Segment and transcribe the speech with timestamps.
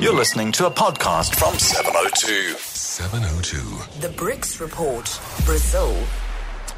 [0.00, 2.56] You're listening to a podcast from 702.
[2.58, 4.00] 702.
[4.00, 5.04] The BRICS Report,
[5.44, 5.90] Brazil.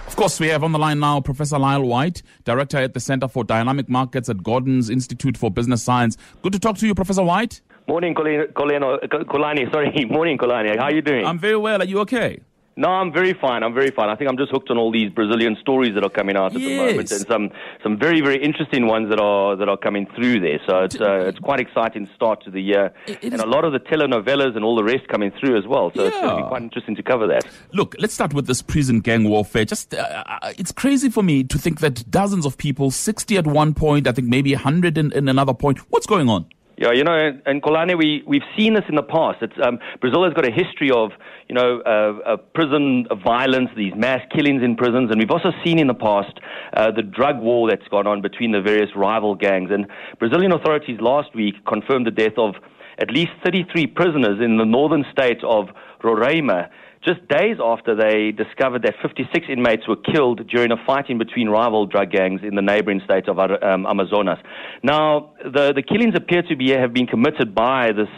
[0.07, 3.29] Of course, we have on the line now Professor Lyal White, Director at the Center
[3.29, 6.17] for Dynamic Markets at Gordon's Institute for Business Science.
[6.43, 7.61] Good to talk to you, Professor White.
[7.87, 9.71] Morning, Colin, Colin, uh, Kolani.
[9.71, 10.79] Sorry, morning, Kolani.
[10.79, 11.27] How are you doing?
[11.27, 11.83] I'm very well.
[11.83, 12.41] Are you okay?
[12.77, 13.63] No, I'm very fine.
[13.63, 14.09] I'm very fine.
[14.09, 16.61] I think I'm just hooked on all these Brazilian stories that are coming out at
[16.61, 16.69] Yes.
[16.71, 17.51] the moment, and some
[17.83, 20.61] some very very interesting ones that are that are coming through there.
[20.67, 23.47] So it's uh, it's quite exciting start to the year, It- it and is- a
[23.47, 25.91] lot of the telenovelas and all the rest coming through as well.
[25.95, 27.45] So it's going to be quite interesting to cover that.
[27.75, 29.65] Look, let's start with this prison gang warfare.
[29.65, 33.47] Just, uh, uh, it's crazy for me to think that dozens of people, 60 at
[33.47, 35.79] one point, I think maybe 100 in, in another point.
[35.91, 36.47] What's going on?
[36.81, 39.43] Yeah, you know, and, and Kolane, we, we've seen this in the past.
[39.63, 41.11] Um, Brazil has got a history of,
[41.47, 45.79] you know, uh, uh, prison violence, these mass killings in prisons, and we've also seen
[45.79, 46.41] in the past
[46.73, 49.69] uh, the drug war that's gone on between the various rival gangs.
[49.71, 52.55] And Brazilian authorities last week confirmed the death of
[52.97, 55.67] at least 33 prisoners in the northern state of
[56.03, 56.71] Roraima
[57.05, 61.87] just days after they discovered that 56 inmates were killed during a fighting between rival
[61.87, 64.39] drug gangs in the neighboring state of um, Amazonas.
[64.83, 68.09] Now, the, the killings appear to be, have been committed by this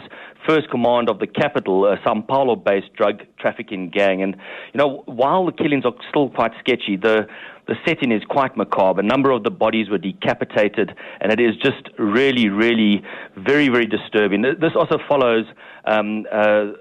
[0.47, 4.21] first command of the capital, a Sao Paulo based drug trafficking gang.
[4.21, 4.35] And,
[4.73, 7.27] you know, while the killings are still quite sketchy, the
[7.67, 8.99] the setting is quite macabre.
[8.99, 13.01] A number of the bodies were decapitated, and it is just really, really
[13.37, 14.41] very, very disturbing.
[14.41, 15.45] This also follows
[15.85, 16.35] um, uh,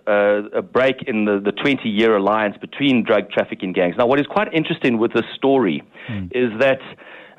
[0.06, 3.94] uh, a break in the, the 20 year alliance between drug trafficking gangs.
[3.96, 5.82] Now, what is quite interesting with this story
[6.32, 6.80] is that.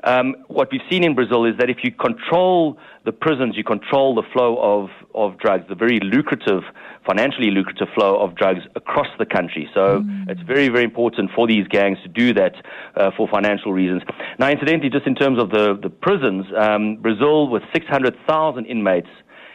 [0.04, 4.14] Um, what we've seen in Brazil is that if you control the prisons, you control
[4.14, 6.62] the flow of, of drugs, the very lucrative,
[7.06, 9.68] financially lucrative flow of drugs across the country.
[9.72, 12.54] So it's very, very important for these gangs to do that
[12.96, 14.02] uh, for financial reasons.
[14.38, 19.08] Now, incidentally, just in terms of the, the prisons, um, Brazil, with 600,000 inmates,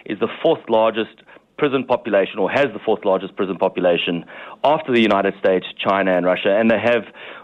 [0.06, 1.22] is the fourth largest
[1.60, 4.26] prison population, or has the fourth largest prison population
[4.64, 7.04] after the United States, China, and Russia, and they have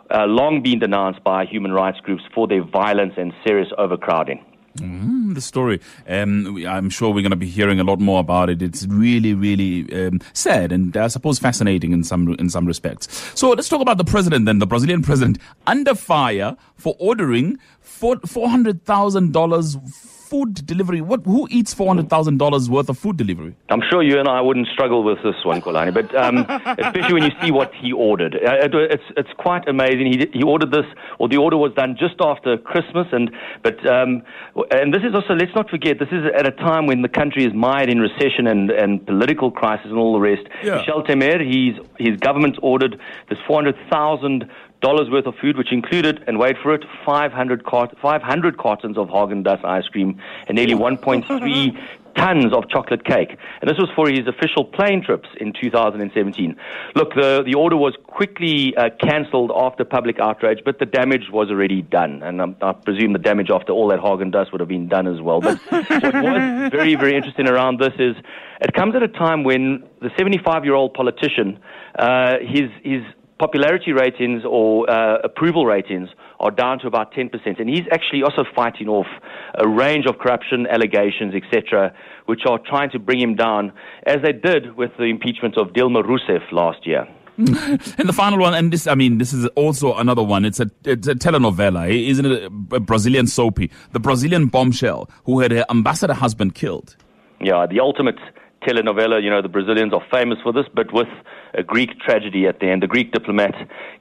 [0.09, 4.43] uh, long been denounced by human rights groups for their violence and serious overcrowding.
[4.77, 5.79] Mm, the story.
[6.07, 8.61] Um, I'm sure we're going to be hearing a lot more about it.
[8.61, 13.07] It's really, really um, sad and I suppose fascinating in some in some respects.
[13.39, 14.59] So let's talk about the president then.
[14.59, 19.77] The Brazilian president under fire for ordering four hundred thousand dollars
[20.25, 21.01] food delivery.
[21.01, 21.21] What?
[21.25, 23.55] Who eats four hundred thousand dollars worth of food delivery?
[23.69, 26.37] I'm sure you and I wouldn't struggle with this one, Kolani, but um,
[26.79, 28.35] especially when you see what he ordered.
[28.35, 30.07] Uh, it, it's, it's quite amazing.
[30.07, 30.85] He, he ordered this,
[31.19, 33.31] or the order was done just after Christmas, and
[33.63, 34.23] but um,
[34.71, 37.45] and this is also let's not forget this is at a time when the country
[37.45, 40.43] is mired in recession and, and political crisis and all the rest.
[40.63, 40.77] Yeah.
[40.77, 42.99] Michel Temer, he's, his government ordered
[43.29, 44.49] this 400,000
[44.81, 49.07] dollars worth of food, which included, and wait for it, 500, cart- 500 cartons of
[49.07, 51.77] Haagen-Dazs ice cream and nearly 1.3
[52.15, 53.37] tons of chocolate cake.
[53.61, 56.55] And this was for his official plane trips in 2017.
[56.95, 61.49] Look, the, the order was quickly uh, cancelled after public outrage, but the damage was
[61.49, 62.23] already done.
[62.23, 65.21] And um, I presume the damage after all that Haagen-Dazs would have been done as
[65.21, 65.41] well.
[65.41, 68.15] But what was very, very interesting around this is
[68.61, 71.59] it comes at a time when the 75-year-old politician,
[71.99, 73.01] uh, his, his
[73.39, 76.09] popularity ratings or uh, approval ratings
[76.39, 77.29] are down to about 10%.
[77.59, 79.07] And he's actually also fighting off
[79.55, 81.93] a range of corruption allegations, etc.,
[82.25, 83.71] which are trying to bring him down,
[84.05, 87.07] as they did with the impeachment of Dilma Rousseff last year.
[87.37, 90.45] And the final one, and this, I mean, this is also another one.
[90.45, 92.09] It's a, it's a telenovela, eh?
[92.09, 92.43] isn't it?
[92.71, 93.71] A Brazilian soapy.
[93.91, 96.95] The Brazilian bombshell who had her ambassador husband killed.
[97.41, 98.15] Yeah, the ultimate
[98.65, 99.21] telenovela.
[99.21, 101.07] You know, the Brazilians are famous for this, but with
[101.53, 102.83] a Greek tragedy at the end.
[102.83, 103.53] The Greek diplomat,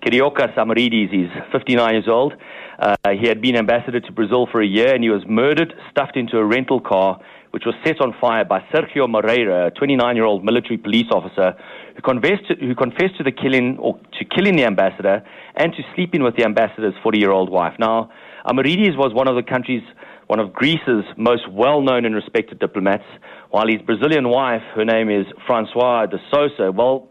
[0.03, 2.35] Kyriakos Amiridis, he's 59 years old.
[2.79, 6.17] Uh, he had been ambassador to Brazil for a year, and he was murdered, stuffed
[6.17, 7.21] into a rental car,
[7.53, 11.55] which was set on fire by Sergio Moreira, a 29-year-old military police officer
[11.95, 15.23] who confessed to, who confessed to the killing or to killing the ambassador
[15.55, 17.75] and to sleeping with the ambassador's 40-year-old wife.
[17.79, 18.11] Now,
[18.45, 19.83] Amiridis was one of the country's
[20.27, 23.05] one of Greece's most well-known and respected diplomats,
[23.51, 27.11] while his Brazilian wife, her name is Francois de Sousa, well,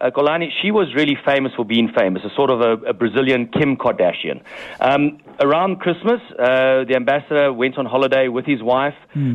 [0.00, 3.46] uh, Kolani, she was really famous for being famous, a sort of a, a Brazilian
[3.46, 4.42] Kim Kardashian.
[4.80, 8.94] Um, around Christmas, uh, the ambassador went on holiday with his wife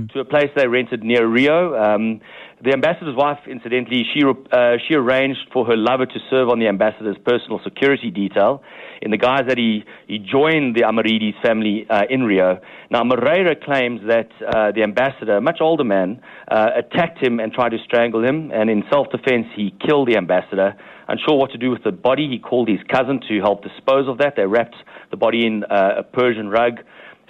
[0.09, 1.75] to a place they rented near Rio.
[1.75, 2.21] Um,
[2.63, 6.67] the ambassador's wife, incidentally, she, uh, she arranged for her lover to serve on the
[6.67, 8.61] ambassador's personal security detail
[9.01, 12.59] in the guise that he, he joined the Amiridis family uh, in Rio.
[12.91, 17.51] Now, Moreira claims that uh, the ambassador, a much older man, uh, attacked him and
[17.51, 20.75] tried to strangle him, and in self-defense, he killed the ambassador.
[21.07, 24.19] Unsure what to do with the body, he called his cousin to help dispose of
[24.19, 24.35] that.
[24.35, 24.75] They wrapped
[25.09, 26.73] the body in uh, a Persian rug,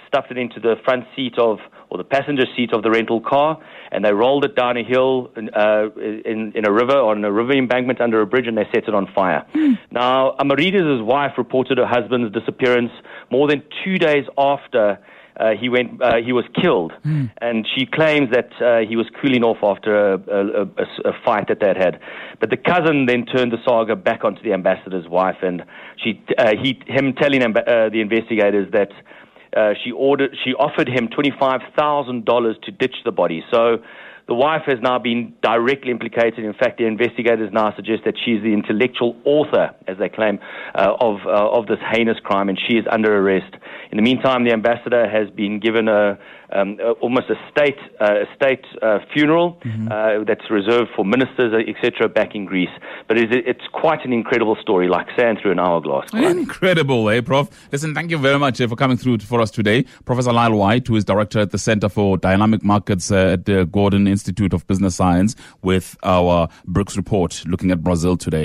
[0.06, 1.58] stuffed it into the front seat of,
[1.92, 5.30] or the passenger seat of the rental car, and they rolled it down a hill
[5.36, 8.88] uh, in, in a river, on a river embankment under a bridge, and they set
[8.88, 9.44] it on fire.
[9.54, 9.78] Mm.
[9.90, 12.92] Now, Amiridis' wife reported her husband's disappearance
[13.30, 14.98] more than two days after
[15.38, 17.30] uh, he went, uh, he was killed, mm.
[17.42, 21.48] and she claims that uh, he was cooling off after a, a, a, a, fight
[21.48, 22.00] that they had had.
[22.40, 25.62] But the cousin then turned the saga back onto the ambassador's wife, and
[26.02, 28.92] she, uh, he, him telling uh, the investigators that
[29.56, 33.44] uh, she ordered, she offered him twenty five thousand dollars to ditch the body.
[33.52, 33.78] So
[34.28, 36.44] the wife has now been directly implicated.
[36.44, 40.38] In fact, the investigators now suggest that she's the intellectual author, as they claim,
[40.74, 43.52] uh, of uh, of this heinous crime, and she is under arrest.
[43.90, 46.18] In the meantime, the ambassador has been given a
[46.54, 49.88] um, uh, almost a state uh, a state uh, funeral mm-hmm.
[49.90, 52.70] uh, that's reserved for ministers, etc., back in Greece.
[53.08, 56.08] But it's, it's, quite an incredible story, like sand through an hourglass.
[56.12, 57.48] Incredible, eh, Prof?
[57.72, 59.84] Listen, thank you very much uh, for coming through for us today.
[60.04, 63.64] Professor Lyal White, who is director at the Center for Dynamic Markets uh, at the
[63.64, 68.40] Gordon Institute of Business Science, with our BRICS report looking at Brazil today.